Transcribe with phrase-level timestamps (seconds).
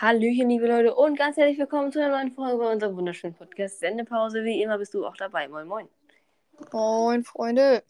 [0.00, 3.80] Hallöchen, liebe Leute, und ganz herzlich willkommen zu einer neuen Folge bei unserem wunderschönen Podcast
[3.80, 4.44] Sendepause.
[4.44, 5.46] Wie immer bist du auch dabei.
[5.46, 5.90] Moin, moin.
[6.72, 7.82] Moin, Freunde.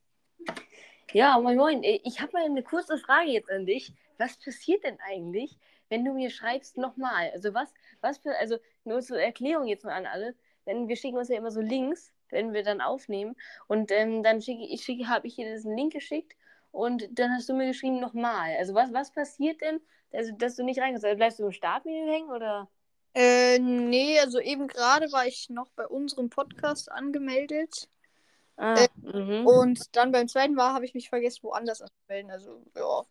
[1.13, 1.85] Ja, moin, moin.
[1.85, 3.93] Ich habe mal eine kurze Frage jetzt an dich.
[4.19, 5.57] Was passiert denn eigentlich,
[5.89, 7.31] wenn du mir schreibst nochmal?
[7.33, 10.35] Also was, was für, also nur zur Erklärung jetzt mal an alle.
[10.67, 13.37] Denn wir schicken uns ja immer so Links, wenn wir dann aufnehmen.
[13.69, 16.33] Und ähm, dann schicke ich, schicke, habe ich dir diesen Link geschickt
[16.73, 18.57] und dann hast du mir geschrieben nochmal.
[18.59, 19.81] Also was, was passiert denn,
[20.13, 21.05] also, dass du nicht reinkommst?
[21.05, 22.69] Also bleibst du im Startmenü hängen oder?
[23.15, 27.89] Äh, nee, also eben gerade war ich noch bei unserem Podcast angemeldet.
[28.57, 29.47] Ah, Äh, mhm.
[29.47, 32.31] Und dann beim zweiten Mal habe ich mich vergessen, woanders anzumelden.
[32.31, 33.03] Also, ja.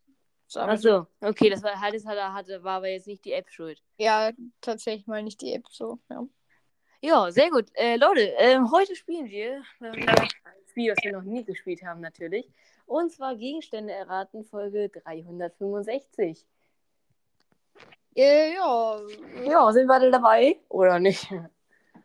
[0.55, 3.83] Ach so, okay, das war halt, das hatte, war aber jetzt nicht die App schuld.
[3.97, 5.99] Ja, tatsächlich mal nicht die App so.
[6.09, 6.25] Ja.
[7.01, 7.67] Ja, sehr gut.
[7.75, 10.05] Äh, Leute, ähm, heute spielen wir ein
[10.69, 12.49] Spiel, das wir noch nie gespielt haben, natürlich.
[12.85, 16.45] Und zwar Gegenstände erraten, Folge 365.
[18.15, 18.99] Ja,
[19.45, 20.59] Ja, sind wir alle dabei?
[20.69, 21.29] Oder nicht?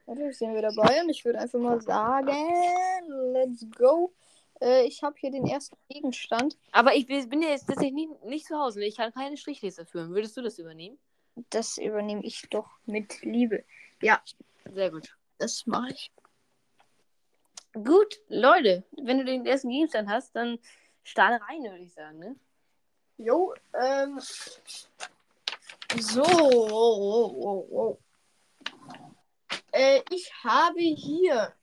[0.07, 2.37] natürlich sind wir dabei und ich würde einfach mal sagen,
[3.33, 4.13] let's go.
[4.61, 6.57] Äh, ich habe hier den ersten Gegenstand.
[6.73, 8.85] Aber ich bin ja jetzt tatsächlich nicht, nicht zu Hause.
[8.85, 10.15] Ich kann keine Strichliste führen.
[10.15, 10.99] Würdest du das übernehmen?
[11.51, 13.65] Das übernehme ich doch mit Liebe.
[14.01, 14.21] Ja,
[14.73, 15.17] Sehr gut.
[15.39, 16.13] das mache ich.
[17.73, 20.61] Gut, Leute, wenn du den ersten Gegenstand hast, dann
[21.03, 22.37] starte rein, würde ich sagen, ne?
[23.19, 24.21] Jo, ähm.
[26.01, 27.99] So.
[29.73, 31.55] Äh, ich habe hier.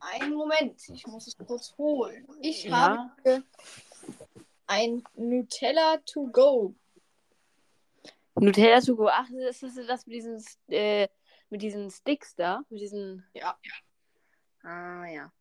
[0.00, 2.26] Einen Moment, ich muss es kurz holen.
[2.42, 3.10] Ich Ja.
[3.24, 3.42] habe
[4.66, 6.74] ein Nutella to go.
[8.34, 9.08] Nutella to go.
[9.08, 11.08] Ach, ist das das mit diesen, äh,
[11.48, 12.62] mit diesen Sticks da?
[12.68, 13.26] Mit diesen.
[13.32, 13.58] Ja.
[14.62, 15.32] Ah, ja.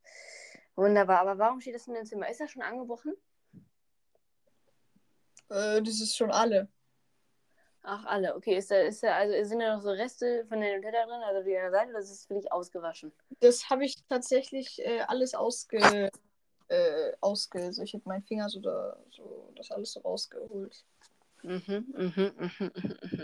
[0.76, 1.20] Wunderbar.
[1.22, 2.30] Aber warum steht das in dem Zimmer?
[2.30, 3.14] Ist das schon angebrochen?
[5.54, 6.68] Äh, das ist schon alle.
[7.84, 8.36] Ach, alle.
[8.36, 11.22] Okay, ist da, ist da, also sind da noch so Reste von der Nutella drin,
[11.22, 13.12] also die an der Seite, oder ist es für dich ausgewaschen?
[13.40, 16.10] Das habe ich tatsächlich äh, alles ausge.
[16.70, 17.72] Äh, ausge.
[17.74, 20.86] So, ich habe meinen Finger so, da, so das alles so rausgeholt.
[21.44, 21.62] Mhm,
[21.94, 23.24] mhm, mhm, mhm, mhm.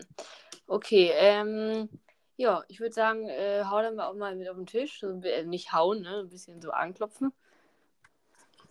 [0.68, 1.90] Okay, ähm,
[2.36, 5.00] ja, ich würde sagen, äh, hau dann mal auch mal mit auf den Tisch.
[5.00, 6.20] So, äh, nicht hauen, ne?
[6.20, 7.32] Ein bisschen so anklopfen.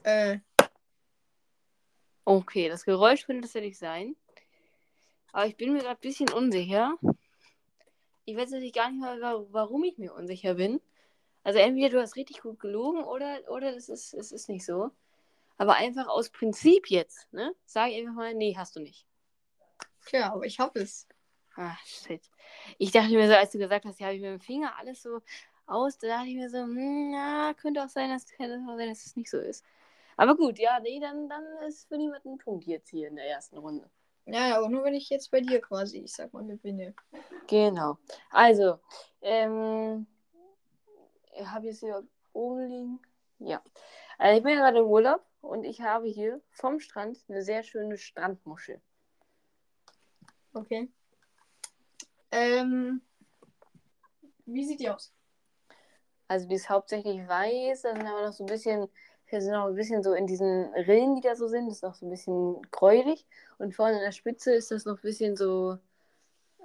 [0.04, 0.38] Äh,
[2.28, 4.14] Okay, das Geräusch könnte tatsächlich sein.
[5.32, 6.98] Aber ich bin mir gerade ein bisschen unsicher.
[8.26, 10.78] Ich weiß natürlich gar nicht mal, wa- warum ich mir unsicher bin.
[11.42, 14.90] Also entweder du hast richtig gut gelogen oder, oder das ist, es ist nicht so.
[15.56, 17.54] Aber einfach aus Prinzip jetzt, ne?
[17.64, 19.06] Sag ich einfach mal, nee, hast du nicht.
[20.04, 21.08] klar, aber ich habe es.
[21.56, 22.20] Ah, shit.
[22.76, 25.02] Ich dachte mir so, als du gesagt hast, ja, habe ich mit dem Finger alles
[25.02, 25.22] so
[25.64, 28.90] aus, da dachte ich mir so, hm, ja, könnte auch sein, dass, könnte auch sein,
[28.90, 29.64] dass es nicht so ist.
[30.18, 33.26] Aber gut, ja, nee, dann, dann ist für niemanden ein Punkt jetzt hier in der
[33.26, 33.88] ersten Runde.
[34.26, 36.92] Ja, aber nur wenn ich jetzt bei dir quasi, ich sag mal, gewinne.
[37.46, 37.98] Genau.
[38.30, 38.80] Also,
[39.22, 40.08] ähm,
[41.38, 43.00] ich habe jetzt hier oben liegen.
[43.38, 43.62] Ja.
[44.18, 47.62] Also ich bin ja gerade im Urlaub und ich habe hier vom Strand eine sehr
[47.62, 48.82] schöne Strandmuschel.
[50.52, 50.90] Okay.
[52.32, 53.02] Ähm,
[54.46, 55.14] wie sieht die aus?
[56.26, 58.88] Also die ist hauptsächlich weiß, da sind aber noch so ein bisschen,
[59.30, 61.94] wir sind noch ein bisschen so in diesen Rillen, die da so sind, ist noch
[61.94, 63.26] so ein bisschen gräulich.
[63.58, 65.78] Und vorne an der Spitze ist das noch ein bisschen so,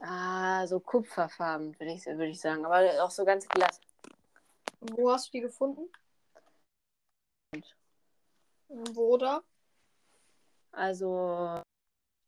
[0.02, 2.66] ah, so kupferfarben, würde ich, würde ich sagen.
[2.66, 3.80] Aber auch so ganz glatt.
[4.82, 5.90] Wo hast du die gefunden?
[8.70, 9.44] Wo da?
[10.72, 11.62] Also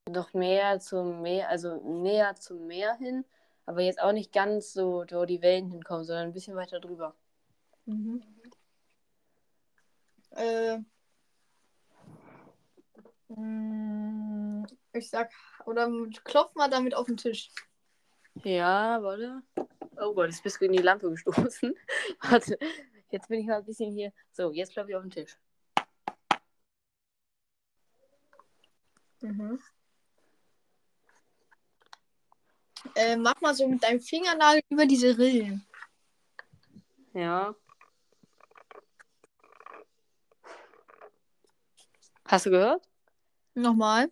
[0.09, 3.25] noch mehr zum Meer, also näher zum Meer hin,
[3.65, 7.15] aber jetzt auch nicht ganz so, wo die Wellen hinkommen, sondern ein bisschen weiter drüber.
[7.85, 8.21] Mhm.
[10.35, 10.79] Äh,
[13.29, 15.31] mh, ich sag,
[15.65, 15.89] oder
[16.23, 17.49] klopf mal damit auf den Tisch.
[18.43, 19.41] Ja, warte.
[19.97, 21.73] Oh Gott, jetzt bist du in die Lampe gestoßen.
[22.21, 22.59] warte,
[23.11, 24.11] jetzt bin ich mal ein bisschen hier.
[24.31, 25.37] So, jetzt klopfe ich auf den Tisch.
[29.21, 29.59] Mhm.
[32.93, 35.65] Äh, mach mal so mit deinem Fingernagel über diese Rillen.
[37.13, 37.55] Ja.
[42.27, 42.81] Hast du gehört?
[43.53, 44.09] Nochmal.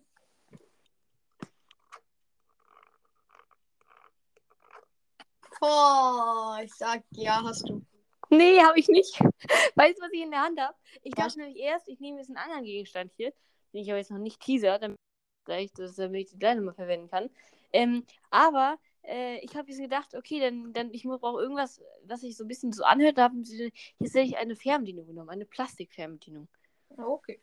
[5.60, 7.84] Oh, ich sag, ja, hast du.
[8.30, 9.18] Nee, habe ich nicht.
[9.74, 10.76] Weißt du, was ich in der Hand habe?
[11.02, 13.32] Ich dachte nämlich erst, ich nehme jetzt einen anderen Gegenstand hier,
[13.72, 14.98] den ich aber jetzt noch nicht teaser, damit,
[15.44, 17.30] vielleicht, dass, damit ich die kleine mal verwenden kann.
[17.72, 22.36] Ähm, aber äh, ich habe jetzt gedacht, okay, dann, dann ich brauche irgendwas, was sich
[22.36, 23.18] so ein bisschen so anhört.
[23.18, 26.48] Da haben sie, hier sehe ich eine Fernbedienung genommen, eine Plastikfernbedienung.
[26.96, 27.40] Okay.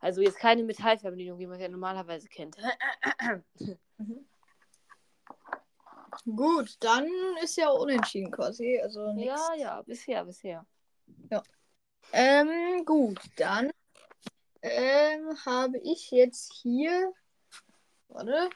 [0.00, 2.56] Also jetzt keine Metallverbindung, wie man ja normalerweise kennt.
[6.24, 7.08] Gut, dann
[7.42, 8.80] ist ja unentschieden quasi.
[8.80, 9.26] Also nix.
[9.26, 10.66] ja, ja, bisher, bisher.
[12.12, 13.70] Ähm, gut, dann
[14.62, 17.12] ähm, habe ich jetzt hier.
[18.08, 18.50] Warte.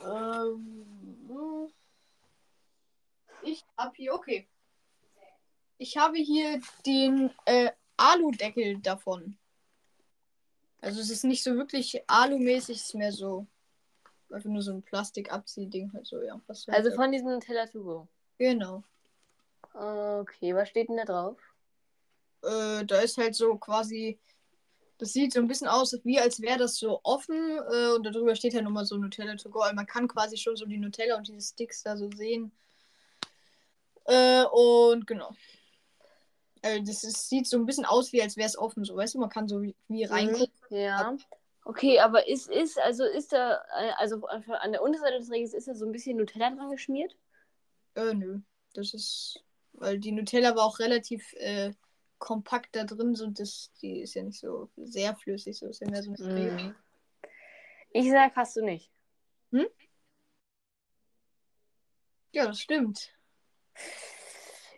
[0.00, 1.68] Ähm,
[3.42, 4.48] ich habe hier, okay.
[5.78, 9.38] Ich habe hier den äh, Aludeckel davon.
[10.84, 13.46] Also es ist nicht so wirklich alumäßig, es ist mehr so
[14.30, 16.40] einfach nur so ein Plastikabziehding halt so, ja.
[16.48, 18.08] Also halt- von diesem Nutella to go.
[18.38, 18.82] genau.
[19.72, 21.38] Okay, was steht denn da drauf?
[22.44, 24.18] äh, da ist halt so quasi,
[24.98, 28.36] das sieht so ein bisschen aus, wie als wäre das so offen äh, und darüber
[28.36, 29.60] steht ja nochmal so Nutella to go.
[29.60, 32.52] Also man kann quasi schon so die Nutella und diese Sticks da so sehen.
[34.04, 35.34] Äh, und genau.
[36.64, 39.14] Äh, das ist, sieht so ein bisschen aus, wie als wäre es offen, so weißt
[39.14, 40.50] du, man kann so wie, wie reingucken.
[40.70, 41.14] Ja.
[41.66, 45.68] Okay, aber ist, ist, also ist da, äh, also an der Unterseite des Regels ist
[45.68, 47.16] da so ein bisschen Nutella dran geschmiert?
[47.96, 48.40] Äh, nö.
[48.72, 49.44] Das ist,
[49.74, 51.74] weil die Nutella war auch relativ äh,
[52.18, 55.90] kompakt da drin, so das, die ist ja nicht so sehr flüssig, so ist ja
[55.90, 56.54] mehr so Creme.
[56.54, 56.74] Mhm.
[57.90, 58.90] Ich sag, hast du nicht.
[62.32, 63.12] Ja, das stimmt.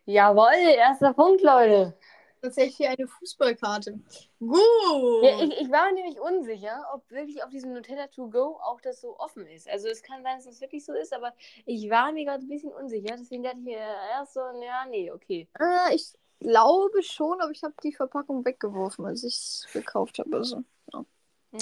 [0.07, 1.95] Jawohl, erster Punkt, Leute.
[2.41, 3.99] tatsächlich eine Fußballkarte.
[4.39, 5.23] Gut.
[5.23, 8.81] Ja, ich, ich war mir nämlich unsicher, ob wirklich auf diesem Nutella to go auch
[8.81, 9.69] das so offen ist.
[9.69, 12.49] Also es kann sein, dass das wirklich so ist, aber ich war mir gerade ein
[12.49, 13.17] bisschen unsicher.
[13.19, 15.49] Deswegen dachte ich mir erst so, ja, nee, okay.
[15.59, 20.37] Äh, ich glaube schon, aber ich habe die Verpackung weggeworfen, als ich es gekauft habe.
[20.37, 20.63] Also.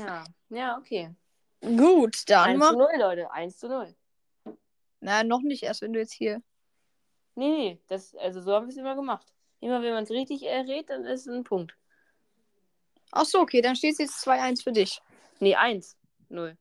[0.01, 1.15] Ja, ja, okay.
[1.61, 2.71] Gut, dann 1 mach.
[2.73, 3.95] zu 0, Leute, 1 zu 0.
[5.01, 6.43] Na, noch nicht erst, wenn du jetzt hier.
[7.37, 9.33] Nee, nee, das, also so haben wir es immer gemacht.
[9.61, 11.77] Immer wenn man es richtig errät, dann ist es ein Punkt.
[13.13, 15.01] Ach so, okay, dann steht es jetzt 2-1 für dich.
[15.41, 15.97] Nee, 1.
[16.29, 16.57] 0.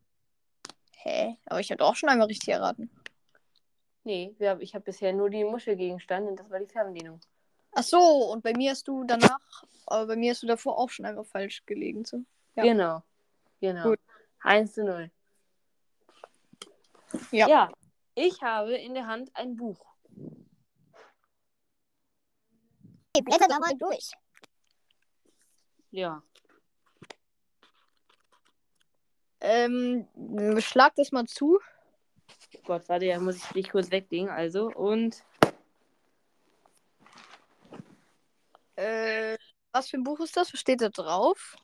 [0.98, 1.38] Hä?
[1.46, 2.90] Aber ich hatte auch schon einmal richtig erraten.
[4.04, 7.20] Nee, wir ich habe bisher nur die Muschelgegenstand und das war die Fernbedienung.
[7.72, 8.00] Ach so,
[8.32, 11.24] und bei mir hast du danach, aber bei mir hast du davor auch schon einmal
[11.24, 12.06] falsch gelegen.
[12.06, 12.24] So.
[12.56, 12.64] Ja.
[12.64, 13.04] Genau.
[13.60, 13.90] Genau.
[13.90, 14.00] Gut.
[14.42, 15.12] 1 zu 0.
[17.32, 17.48] Ja.
[17.48, 17.72] Ja,
[18.16, 19.93] ich habe in der Hand ein Buch.
[23.22, 24.12] Blätter da mal durch.
[25.92, 26.24] Ja.
[29.40, 30.08] Ähm,
[30.60, 31.60] schlag das mal zu.
[32.64, 34.30] Gott, warte, ja, muss ich dich kurz weglegen.
[34.30, 35.24] Also, und
[38.76, 39.38] Äh,
[39.72, 40.52] was für ein Buch ist das?
[40.52, 41.56] Was steht da drauf?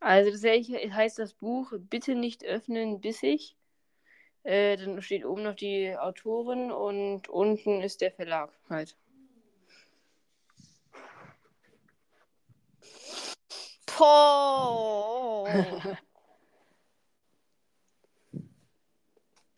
[0.00, 3.56] also das heißt das Buch Bitte nicht öffnen, bis ich.
[4.44, 8.96] Äh, dann steht oben noch die Autorin und unten ist der Verlag halt.
[13.98, 15.46] Boah.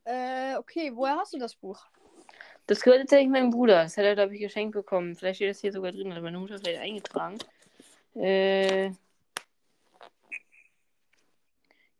[0.04, 1.84] äh, okay, woher hast du das Buch?
[2.66, 3.82] Das gehört tatsächlich meinem Bruder.
[3.82, 5.14] Das hat er, glaube ich, geschenkt bekommen.
[5.14, 7.38] Vielleicht steht das hier sogar drin, hat meine Mutter vielleicht eingetragen.
[8.14, 8.92] Äh,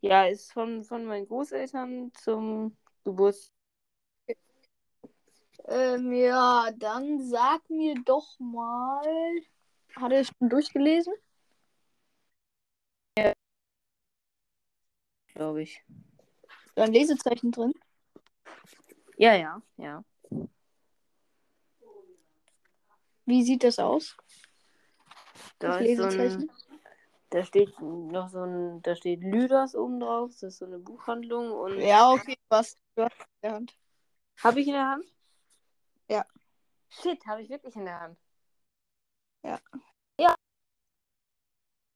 [0.01, 3.53] ja, ist von, von meinen Großeltern zum Geburtstag.
[5.67, 9.03] Ähm, ja, dann sag mir doch mal.
[9.95, 11.13] Hat er es schon durchgelesen?
[15.41, 15.83] Glaube ich.
[16.75, 17.73] Da ein Lesezeichen drin.
[19.17, 20.03] Ja, ja, ja.
[23.25, 24.15] Wie sieht das aus?
[25.57, 26.51] Da das ist so ein,
[27.31, 30.29] da steht noch so ein, da steht Lüders oben drauf.
[30.31, 32.77] Das ist so eine Buchhandlung und Ja, okay, was?
[32.95, 33.75] Du hast in der Hand.
[34.43, 35.05] habe ich in der Hand?
[36.07, 36.23] Ja.
[36.89, 38.19] Shit, habe ich wirklich in der Hand.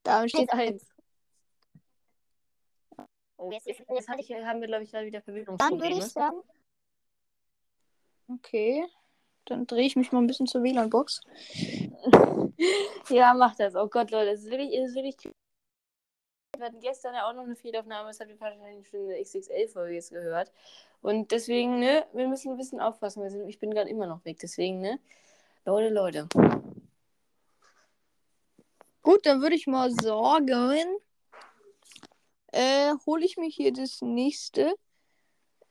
[0.02, 0.95] Da steht eins.
[3.38, 6.42] Oh, jetzt, jetzt, jetzt ich, haben wir, glaube ich, gerade wieder Dann würde ich sagen,
[8.28, 8.86] Okay.
[9.44, 11.20] Dann drehe ich mich mal ein bisschen zur WLAN-Box.
[13.08, 13.76] Ja, mach das.
[13.76, 15.16] Oh Gott, Leute, es ist wirklich, es ist wirklich.
[16.56, 19.22] Wir hatten gestern ja auch noch eine Fehlaufnahme, das habt ihr wahrscheinlich schon in der
[19.22, 20.50] XXL-Folge jetzt gehört.
[21.02, 23.22] Und deswegen, ne, wir müssen ein bisschen aufpassen.
[23.22, 24.98] Wir sind, ich bin gerade immer noch weg, deswegen, ne.
[25.64, 26.28] Leute, Leute.
[29.02, 30.96] Gut, dann würde ich mal sagen,
[32.56, 34.74] äh, hole ich mir hier das nächste.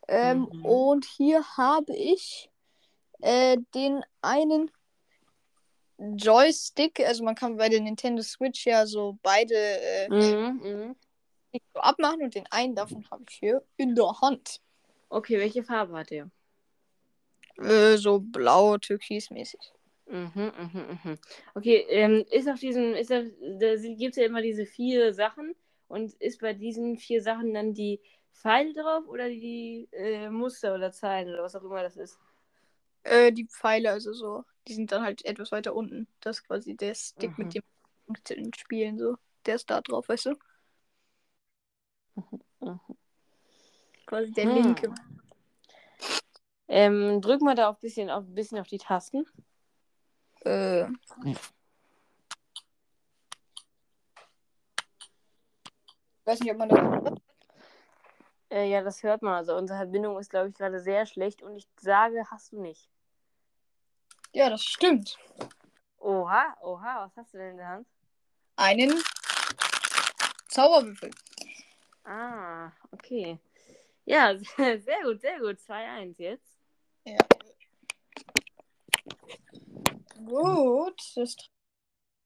[0.08, 0.65] Ähm, Mhm.
[0.65, 2.51] Und hier habe ich
[3.22, 4.72] äh, den einen
[5.98, 7.00] Joystick.
[7.00, 10.96] Also man kann bei der Nintendo Switch ja so beide äh, Mhm, mhm.
[11.74, 14.62] so abmachen und den einen davon habe ich hier in der Hand.
[15.10, 16.30] Okay, welche Farbe hat der?
[17.58, 19.72] Äh, so blau, türkismäßig.
[20.08, 21.18] Mhm, mhm, mhm.
[21.56, 23.24] Okay, ähm, ist auf diesem, ist auf,
[23.60, 25.56] da gibt es ja immer diese vier Sachen
[25.88, 28.00] und ist bei diesen vier Sachen dann die
[28.34, 32.20] Pfeile drauf oder die äh, Muster oder Zeilen oder was auch immer das ist?
[33.04, 36.08] Äh, die Pfeile, also so, die sind dann halt etwas weiter unten.
[36.22, 37.46] Das ist quasi der Stick Mhm.
[37.46, 37.63] mit dem
[38.06, 39.15] Punkten spielen, so.
[39.46, 40.36] Der ist da drauf, weißt du?
[42.62, 42.80] Mhm.
[44.06, 44.54] Quasi der Hm.
[44.54, 44.94] linke.
[46.68, 49.25] Ähm, drück mal da auch ein bisschen auf, ein bisschen auf die Tasten.
[50.42, 50.86] Äh.
[56.25, 57.20] Ich weiß nicht, ob man das.
[58.50, 59.36] Äh, ja, das hört man.
[59.36, 62.89] Also unsere Verbindung ist, glaube ich, gerade sehr schlecht und ich sage, hast du nicht.
[64.34, 65.20] Ja, das stimmt.
[66.00, 67.88] Oha, oha, was hast du denn in der Hand?
[68.55, 69.03] Einen
[70.48, 71.12] Zauberwürfel.
[72.03, 73.38] Ah, okay.
[74.05, 75.60] Ja, sehr, sehr gut, sehr gut.
[75.60, 76.58] 2-1 jetzt.
[77.03, 77.20] Ja.
[80.25, 81.00] Gut.
[81.15, 81.51] Das ist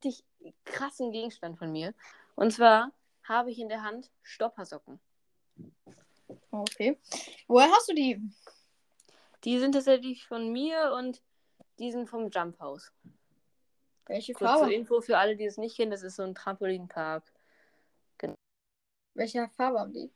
[0.06, 0.26] Richtig
[0.64, 1.94] krassen Gegenstand von mir.
[2.36, 2.94] Und zwar
[3.30, 5.00] habe ich in der Hand Stoppersocken.
[6.52, 7.00] okay.
[7.48, 8.22] Woher hast du die?
[9.46, 11.22] Die sind tatsächlich von mir und
[11.78, 12.92] die sind vom Jump House.
[14.08, 14.74] Welche Kurz zur Farbe?
[14.74, 17.24] Info für alle, die es nicht kennen, das ist so ein Trampolinpark.
[19.14, 20.12] Welche Farbe haben die?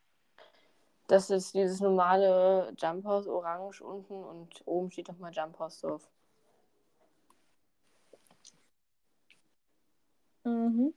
[1.08, 6.10] Das ist dieses normale Jump House, orange unten und oben steht nochmal Jump House drauf.
[10.46, 10.94] Mhm.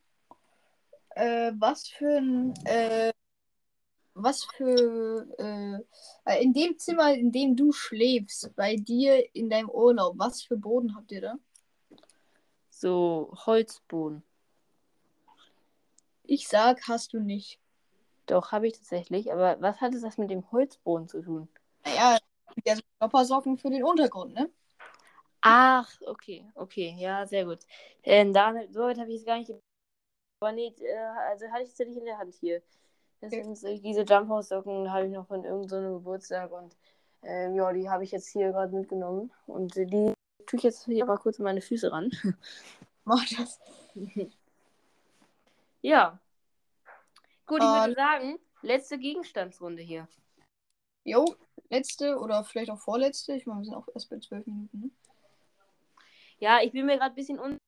[1.17, 3.11] Äh, was für ein, äh,
[4.13, 5.81] was für, äh,
[6.27, 10.59] äh, in dem Zimmer, in dem du schläfst, bei dir in deinem Urlaub, was für
[10.59, 11.35] Boden habt ihr da?
[12.69, 14.23] So Holzboden.
[16.25, 17.59] Ich sag, hast du nicht.
[18.27, 19.33] Doch, habe ich tatsächlich.
[19.33, 21.49] Aber was hat es das mit dem Holzboden zu tun?
[21.87, 22.19] Naja,
[22.67, 24.51] ja, so Stoppersocken für den Untergrund, ne?
[25.41, 27.61] Ach, okay, okay, ja, sehr gut.
[28.03, 29.51] Ähm, da, so weit habe ich es gar nicht.
[30.47, 30.97] Aber nee, äh,
[31.29, 32.63] also hatte ich es tatsächlich in der Hand hier.
[33.21, 36.77] Das sind so, diese Jump House Socken, habe ich noch von irgendeinem so Geburtstag und
[37.25, 40.13] ähm, ja, die habe ich jetzt hier gerade mitgenommen und die
[40.47, 42.13] tue ich jetzt hier mal kurz an meine Füße ran.
[43.05, 43.59] Mach das.
[45.83, 46.21] ja.
[47.47, 47.81] Gut, ich Ähm.
[47.81, 50.07] würde sagen, letzte Gegenstandsrunde hier.
[51.03, 51.25] Jo,
[51.71, 53.35] letzte oder vielleicht auch vorletzte.
[53.35, 54.91] Ich meine, wir sind auch erst bei zwölf Minuten, ne?
[56.39, 57.59] Ja, ich bin mir gerade ein bisschen un.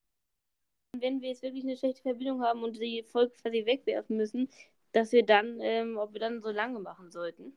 [0.97, 4.49] Wenn wir jetzt wirklich eine schlechte Verbindung haben und die Folge quasi wegwerfen müssen,
[4.92, 7.52] dass wir dann, ähm, ob wir dann so lange machen sollten.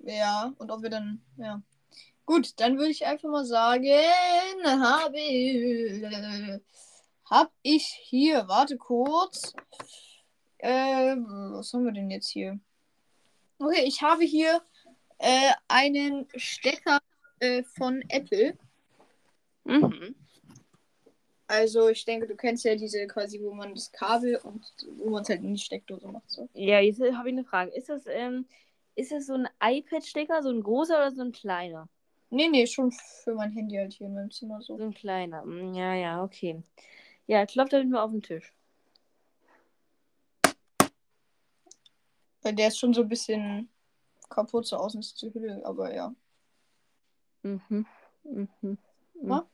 [0.00, 1.62] Ja, und ob wir dann, ja.
[2.26, 3.86] Gut, dann würde ich einfach mal sagen,
[4.64, 6.02] habe ich,
[7.26, 9.54] hab ich hier, warte kurz.
[10.58, 12.58] Äh, was haben wir denn jetzt hier?
[13.58, 14.60] Okay, ich habe hier
[15.18, 16.98] äh, einen Stecker
[17.38, 18.58] äh, von Apple.
[19.64, 20.16] Mhm.
[21.48, 25.22] Also ich denke, du kennst ja diese quasi, wo man das Kabel und wo man
[25.22, 26.30] es halt in die Steckdose macht.
[26.30, 26.46] So.
[26.52, 27.70] Ja, jetzt habe ich eine Frage.
[27.72, 28.46] Ist das, ähm,
[28.94, 31.88] ist das so ein iPad-Stecker, so ein großer oder so ein kleiner?
[32.28, 34.76] Nee, nee, schon für mein Handy halt hier in meinem Zimmer so.
[34.76, 35.42] So ein kleiner.
[35.46, 36.62] Mm, Ja, ja, okay.
[37.26, 38.52] Ja, klopft damit mal auf den Tisch.
[42.42, 43.70] Weil der ist schon so ein bisschen
[44.28, 46.14] kaputt, so außen ist die Hülle, aber ja.
[47.42, 47.86] Mhm.
[48.24, 48.48] Mhm.
[48.60, 48.78] Mhm.
[49.30, 49.46] Ja,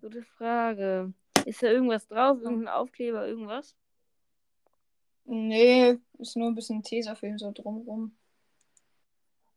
[0.00, 1.12] gute Frage.
[1.44, 2.40] Ist da irgendwas drauf?
[2.42, 3.76] Irgendein Aufkleber, irgendwas?
[5.26, 8.16] Nee, ist nur ein bisschen Tesafilm so drumrum.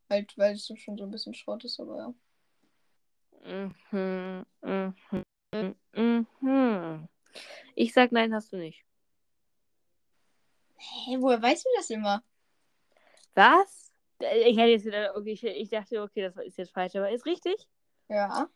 [0.07, 2.13] Halt, weil es schon so ein bisschen Schrott ist, aber
[3.43, 3.65] ja.
[3.91, 4.45] Mhm.
[4.61, 5.75] Mhm.
[5.95, 7.07] Mhm.
[7.73, 8.85] Ich sag nein, hast du nicht.
[10.77, 12.23] Hä, woher weißt du das immer?
[13.33, 13.91] Was?
[14.19, 17.09] Äh, Ich hätte jetzt wieder, okay, ich, ich dachte, okay, das ist jetzt falsch, aber
[17.09, 17.67] ist richtig?
[18.09, 18.49] Ja.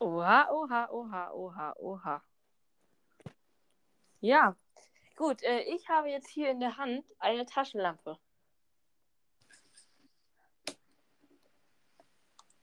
[0.00, 2.22] Oha, oha, oha, oha, oha.
[4.20, 4.56] Ja,
[5.16, 8.18] gut, äh, ich habe jetzt hier in der Hand eine Taschenlampe.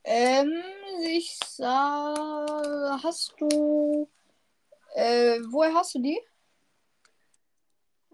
[0.04, 0.52] Ähm,
[1.04, 4.10] ich sag, hast du,
[4.96, 6.20] äh, woher hast du die?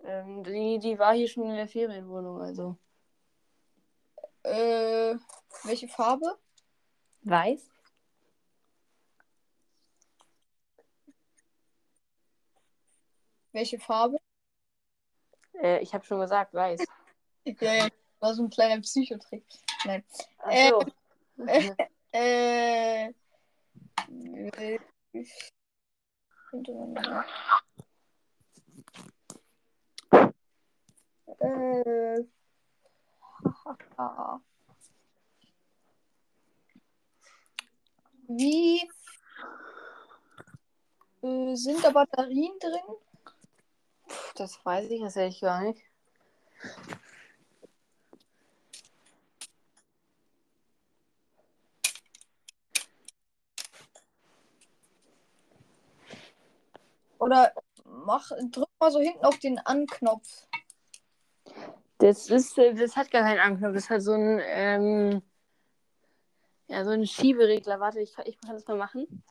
[0.03, 2.77] Ähm, die, die war hier schon in der Ferienwohnung, also.
[4.43, 5.15] Äh,
[5.63, 6.37] welche Farbe?
[7.23, 7.69] Weiß?
[13.57, 14.17] Welche Farbe?
[15.59, 16.81] Äh, ich habe schon gesagt, weiß.
[17.61, 17.87] Ja, ja,
[18.19, 19.45] war so ein kleiner Psychotrick.
[19.85, 20.03] Nein.
[20.39, 20.83] Ach so.
[21.47, 21.71] Äh,
[23.07, 23.13] äh,
[26.49, 27.23] könnte man ja.
[31.39, 32.25] Äh,
[33.65, 34.41] hahaha.
[38.27, 38.81] Wie
[41.55, 42.97] sind da Batterien drin?
[44.37, 45.81] Das weiß ich jetzt ehrlich gar nicht.
[57.17, 57.51] Oder
[57.83, 60.47] mach, drück mal so hinten auf den Anknopf.
[61.97, 63.73] Das ist, äh, das hat gar keinen Anknopf.
[63.73, 65.23] Das hat so ein, ähm,
[66.67, 67.79] ja, so einen Schieberegler.
[67.79, 69.23] Warte, ich, ich kann das mal machen.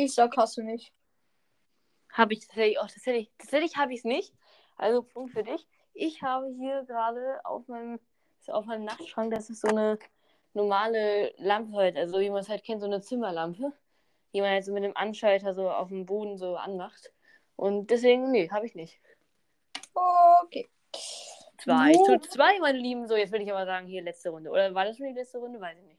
[0.00, 0.92] Ich sag, hast du nicht.
[2.12, 2.86] Habe ich tatsächlich auch.
[2.86, 4.32] Tatsächlich, tatsächlich habe ich es nicht.
[4.76, 5.66] Also Punkt für dich.
[5.92, 7.98] Ich habe hier gerade auf meinem,
[8.46, 9.98] auf meinem Nachtschrank, das ist so eine
[10.54, 13.72] normale Lampe halt, also wie man es halt kennt, so eine Zimmerlampe,
[14.32, 17.12] die man halt so mit dem Anschalter so auf dem Boden so anmacht.
[17.56, 19.00] Und deswegen, nee, habe ich nicht.
[19.94, 20.68] Okay.
[21.58, 23.08] Zwei zu zwei, meine Lieben.
[23.08, 24.50] So, jetzt will ich aber sagen, hier letzte Runde.
[24.50, 25.60] Oder war das schon die letzte Runde?
[25.60, 25.97] Weiß ich nicht.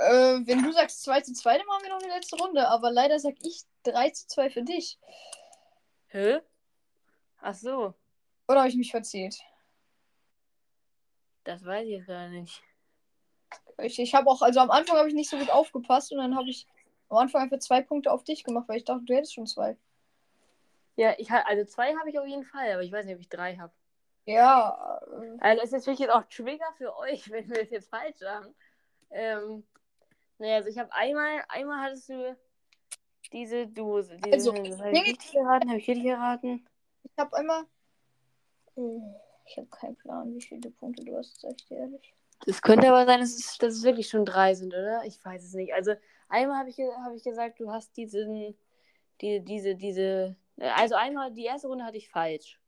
[0.00, 2.66] Äh, wenn du sagst 2 zu 2, dann machen wir noch eine letzte Runde.
[2.68, 4.98] Aber leider sag ich 3 zu 2 für dich.
[6.08, 6.40] Hä?
[7.42, 7.94] Ach so,
[8.48, 9.36] Oder habe ich mich verzählt?
[11.44, 12.62] das weiß ich jetzt gar nicht.
[13.78, 16.36] Ich, ich habe auch, also am Anfang habe ich nicht so gut aufgepasst und dann
[16.36, 16.66] habe ich
[17.08, 19.76] am Anfang einfach zwei Punkte auf dich gemacht, weil ich dachte, du hättest schon zwei.
[20.96, 23.28] Ja, ich also zwei habe ich auf jeden Fall, aber ich weiß nicht, ob ich
[23.28, 23.72] drei habe.
[24.26, 28.18] Ja, äh, Also ist natürlich jetzt auch Trigger für euch, wenn wir das jetzt falsch
[28.18, 28.54] sagen.
[29.10, 29.66] Ähm,
[30.40, 32.36] naja, also ich habe einmal, einmal hattest du
[33.32, 34.16] diese Dose.
[34.16, 36.66] Diese, Also, das habe ich richtig geraten, habe ich richtig geraten.
[37.04, 37.62] ich habe einmal.
[38.76, 39.00] Äh,
[39.46, 42.14] Ich habe keinen Plan, wie viele Punkte du hast, sag ich dir ehrlich.
[42.46, 45.04] Das könnte aber sein, dass es, dass es wirklich schon drei sind, oder?
[45.04, 45.74] Ich weiß es nicht.
[45.74, 45.94] Also
[46.28, 48.56] einmal habe ich, habe ich gesagt, du hast diesen,
[49.20, 52.58] die, diese, diese, äh, also einmal die erste Runde hatte ich falsch.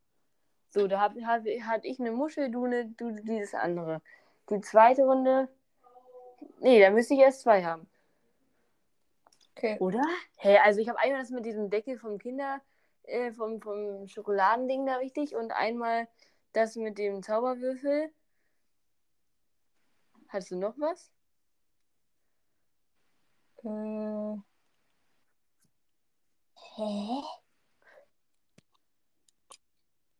[0.69, 4.03] So, da hab, hab, hatte ich eine Muschel, du, eine, du dieses andere.
[4.51, 5.49] Die zweite Runde,
[6.61, 7.89] nee, da müsste ich erst zwei haben.
[9.57, 9.77] Okay.
[9.81, 10.03] Oder?
[10.37, 12.61] Hä, also ich habe einmal das mit diesem Deckel vom Kinder,
[13.05, 16.09] äh, vom, vom Schokoladending da richtig und einmal
[16.53, 18.13] das mit dem Zauberwürfel.
[20.29, 21.11] Hattest du noch was?
[23.65, 24.37] Äh.
[26.75, 27.23] Hä?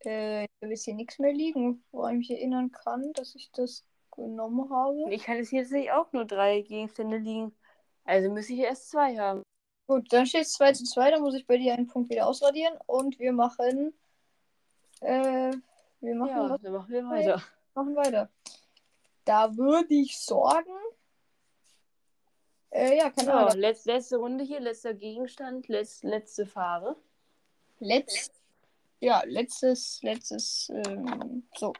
[0.05, 3.51] Äh, ich habe jetzt hier nichts mehr liegen, woran ich mich erinnern kann, dass ich
[3.51, 5.05] das genommen habe.
[5.13, 7.55] Ich hatte hier tatsächlich auch nur drei Gegenstände liegen.
[8.05, 9.43] Also müsste ich erst zwei haben.
[9.87, 12.25] Gut, dann steht es 2 zu 2, dann muss ich bei dir einen Punkt wieder
[12.27, 13.93] ausradieren und wir machen.
[15.01, 15.51] Äh,
[15.99, 17.41] wir machen, Ja, dann machen wir weiter.
[17.73, 18.29] machen weiter.
[19.25, 20.71] Da würde ich sorgen.
[22.71, 23.57] Äh, ja, keine Ja, Ahnung.
[23.59, 26.95] letz, letzte Runde hier, letzter Gegenstand, letz, letzte Farbe.
[27.79, 28.31] Letz,
[28.99, 31.73] ja, letztes, letztes, ähm, so.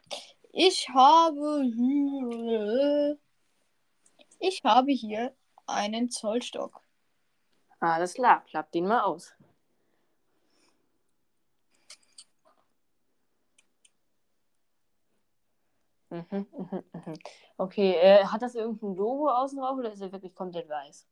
[0.56, 3.18] Ich habe hier,
[4.38, 5.34] ich habe hier
[5.66, 6.80] einen Zollstock.
[7.80, 9.34] Alles klar, klappt den mal aus.
[16.10, 17.14] Mhm, mhm, mhm.
[17.56, 21.04] Okay, äh, hat das irgendein Logo außen drauf oder ist er wirklich komplett weiß?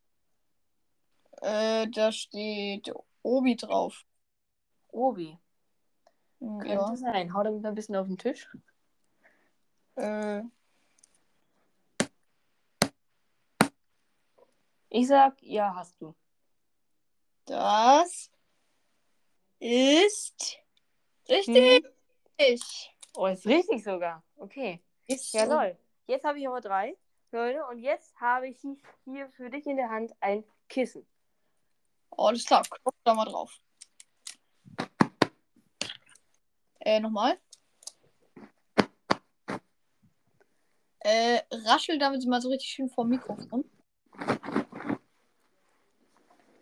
[1.41, 2.93] Äh, da steht
[3.25, 4.05] Obi drauf.
[4.93, 5.37] Obi.
[6.39, 6.97] Könnte Ja.
[6.97, 7.35] sein.
[7.35, 8.49] Hau damit mal ein bisschen auf den Tisch.
[9.97, 10.43] Äh,
[14.95, 16.15] Ich sag, ja, hast du.
[17.47, 18.31] das
[19.59, 20.59] ist
[21.31, 21.83] richtig.
[22.39, 22.55] Hm.
[23.15, 24.23] Oh, ist richtig sogar.
[24.37, 24.83] Okay.
[25.07, 25.79] Ist Ja, lol.
[26.07, 26.95] Jetzt habe ich aber drei,
[27.31, 27.65] Leute.
[27.67, 28.61] Und jetzt habe ich
[29.05, 31.07] hier für dich in der Hand ein Kissen.
[32.11, 32.63] Oh, alles klar.
[32.85, 33.51] Guck da mal drauf.
[36.81, 37.39] Äh, nochmal.
[41.05, 43.65] Äh, raschel damit mal so richtig schön vom Mikrofon.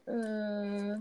[0.06, 0.96] Äh.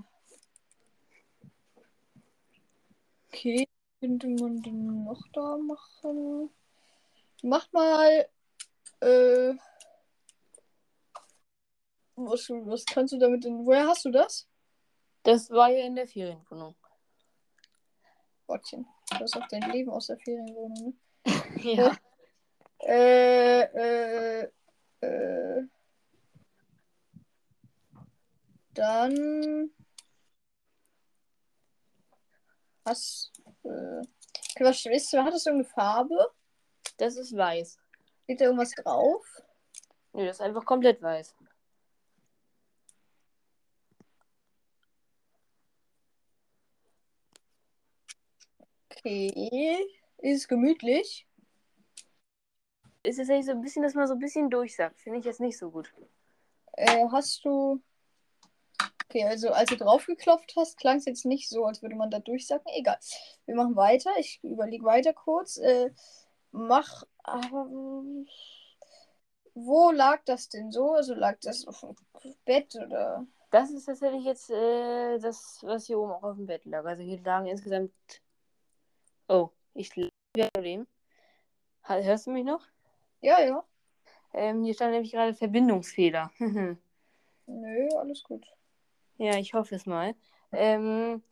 [3.28, 3.70] Okay,
[4.02, 6.50] könnte man denn noch da machen?
[7.42, 8.28] Mach mal.
[9.00, 9.54] Äh.
[12.16, 13.66] Was, was kannst du damit denn?
[13.66, 14.50] Woher hast du das?
[15.24, 16.76] Das war ja in der Ferienwohnung.
[18.48, 18.86] Gottchen.
[19.12, 20.94] Du hast auch dein Leben aus der Ferienwohnung,
[21.26, 21.34] ne?
[21.64, 21.96] Ja.
[22.82, 24.50] Äh, äh,
[25.02, 25.68] äh.
[28.74, 29.72] Dann.
[33.64, 34.02] Äh,
[34.52, 36.32] okay, was ist, hat das irgendeine Farbe?
[36.98, 37.78] Das ist weiß.
[38.24, 39.26] Steht da irgendwas drauf?
[40.14, 41.36] Nee, das ist einfach komplett weiß.
[48.92, 49.78] Okay.
[50.18, 51.29] Ist es gemütlich?
[53.10, 55.00] Ist tatsächlich so ein bisschen, dass man so ein bisschen durchsagt.
[55.00, 55.94] Finde ich jetzt nicht so gut.
[56.74, 57.82] Äh, hast du.
[59.06, 62.20] Okay, also als du draufgeklopft hast, klang es jetzt nicht so, als würde man da
[62.20, 62.66] durchsagen.
[62.76, 62.98] Egal.
[63.46, 64.12] Wir machen weiter.
[64.20, 65.58] Ich überlege weiter kurz.
[65.58, 65.92] Äh,
[66.52, 67.04] mach.
[67.24, 67.70] Aber.
[69.56, 70.94] Wo lag das denn so?
[70.94, 73.26] Also lag das auf dem Bett oder.
[73.52, 76.86] Das ist tatsächlich jetzt äh, das, was hier oben auch auf dem Bett lag.
[76.86, 77.92] Also hier lagen insgesamt.
[79.28, 80.88] Oh, ich dem.
[81.84, 82.62] Ha- Hörst du mich noch?
[83.22, 83.64] Ja, ja.
[84.34, 86.32] Ähm, hier stand nämlich gerade Verbindungsfehler.
[87.48, 88.46] Nö, alles gut.
[89.18, 90.14] ja, ich hoffe es mal.
[90.52, 91.24] Ähm,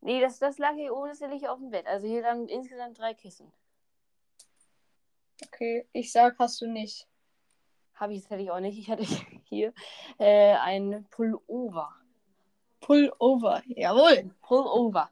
[0.00, 1.86] nee, das, das lag hier oben tatsächlich auf dem Bett.
[1.86, 3.52] Also hier lagen insgesamt drei Kissen.
[5.46, 7.08] Okay, ich sag, hast du nicht.
[7.94, 8.78] Habe ich tatsächlich auch nicht.
[8.78, 9.04] Ich hatte
[9.44, 9.72] hier
[10.18, 11.94] äh, ein Pullover.
[12.80, 13.62] Pullover.
[13.66, 14.34] Jawohl.
[14.42, 15.10] Pullover.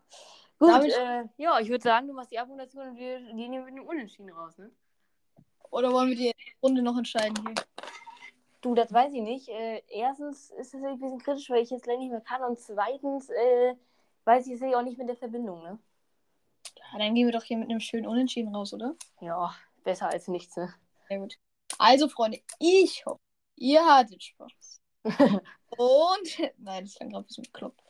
[0.59, 3.63] Gut, Damit- äh, ja, ich würde sagen, du machst die Abmoderation und wir gehen hier
[3.63, 4.71] mit einem Unentschieden raus, ne?
[5.71, 7.55] Oder wollen wir die Runde noch entscheiden hier?
[8.61, 9.49] Du, das weiß ich nicht.
[9.49, 12.43] Äh, erstens ist das ein bisschen kritisch, weil ich jetzt gleich nicht mehr kann.
[12.43, 13.75] Und zweitens äh,
[14.25, 15.79] weiß ich es auch nicht mit der Verbindung, ne?
[16.77, 18.95] Ja, dann gehen wir doch hier mit einem schönen Unentschieden raus, oder?
[19.21, 20.75] Ja, besser als nichts, ne?
[21.09, 21.39] Sehr gut.
[21.79, 23.21] Also, Freunde, ich hoffe,
[23.57, 24.81] ihr hattet Spaß.
[25.79, 27.81] Und, nein, das klang gerade ein bisschen bekloppt.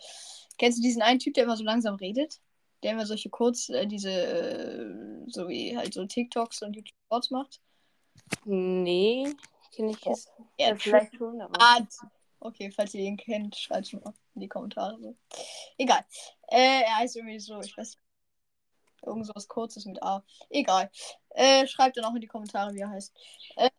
[0.58, 2.40] Kennst du diesen einen Typ, der immer so langsam redet?
[2.82, 7.30] Der immer solche kurz, äh, diese, äh, so wie halt so TikToks und YouTube Shorts
[7.30, 7.60] macht?
[8.44, 9.35] Nee,
[9.74, 11.61] kenne ich jetzt Ja, ja, vielleicht schon, aber.
[11.61, 11.92] Art.
[12.40, 15.14] Okay, falls ihr ihn kennt, schreibt es mal in die Kommentare.
[15.76, 16.04] Egal.
[16.48, 17.98] Äh, er heißt irgendwie so, ich weiß nicht.
[19.02, 20.24] Irgend so was Kurzes mit A.
[20.48, 20.90] Egal.
[21.30, 23.14] Äh, schreibt dann auch in die Kommentare, wie er heißt.
[23.56, 23.70] Äh,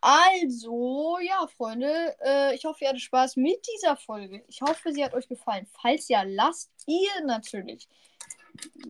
[0.00, 4.44] also, ja, Freunde, äh, ich hoffe, ihr hattet Spaß mit dieser Folge.
[4.48, 5.66] Ich hoffe, sie hat euch gefallen.
[5.80, 7.88] Falls ja, lasst ihr natürlich.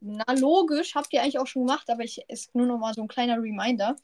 [0.01, 3.03] Na, logisch, habt ihr eigentlich auch schon gemacht, aber ich ist nur noch mal so
[3.03, 3.97] ein kleiner Reminder.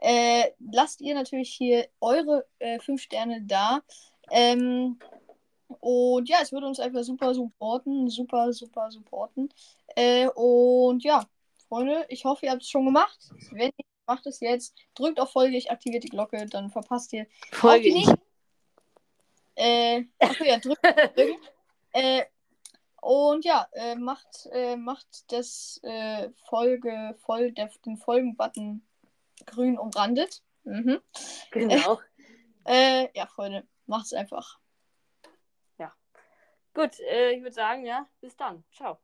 [0.00, 3.82] Äh, lasst ihr natürlich hier eure äh, fünf Sterne da.
[4.30, 4.98] Ähm,
[5.80, 8.08] und ja, es würde uns einfach super supporten.
[8.08, 9.52] Super, super supporten.
[9.94, 11.24] Äh, und ja,
[11.68, 13.18] Freunde, ich hoffe, ihr habt es schon gemacht.
[13.52, 14.74] Wenn nicht, macht es jetzt.
[14.94, 17.94] Drückt auf Folge, ich aktiviert die Glocke, dann verpasst ihr Folge ich.
[17.94, 18.14] nicht.
[19.54, 21.36] Äh, achso, ja, drückt auf Folge.
[21.92, 22.24] äh,
[23.00, 28.82] und ja, äh, macht, äh, macht das äh, Folge voll, der, den Folgen-Button
[29.46, 30.42] grün umrandet.
[30.64, 31.00] Mhm.
[31.50, 32.00] Genau.
[32.66, 34.60] Äh, ja, Freunde, macht's einfach.
[36.72, 38.64] Gut, äh, ich würde sagen, ja, bis dann.
[38.72, 38.98] Ciao.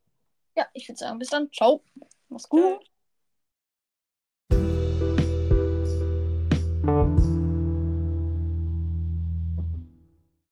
[0.56, 1.50] Ja, ich würde sagen, bis dann.
[1.52, 1.82] Ciao.
[2.28, 2.62] Mach's gut.
[2.62, 2.80] Ciao.